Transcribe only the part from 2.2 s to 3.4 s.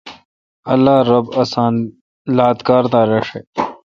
لات کار دا رݭہ۔